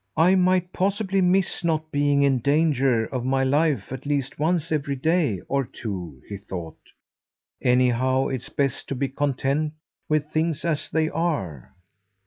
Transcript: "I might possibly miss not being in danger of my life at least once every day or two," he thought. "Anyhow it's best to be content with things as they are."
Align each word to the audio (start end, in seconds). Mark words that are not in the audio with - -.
"I 0.17 0.33
might 0.33 0.73
possibly 0.73 1.21
miss 1.21 1.63
not 1.63 1.91
being 1.91 2.23
in 2.23 2.39
danger 2.39 3.05
of 3.05 3.23
my 3.23 3.43
life 3.43 3.91
at 3.91 4.07
least 4.07 4.39
once 4.39 4.71
every 4.71 4.95
day 4.95 5.41
or 5.47 5.63
two," 5.63 6.19
he 6.27 6.37
thought. 6.37 6.79
"Anyhow 7.61 8.25
it's 8.29 8.49
best 8.49 8.87
to 8.87 8.95
be 8.95 9.09
content 9.09 9.73
with 10.09 10.25
things 10.25 10.65
as 10.65 10.89
they 10.89 11.07
are." 11.09 11.71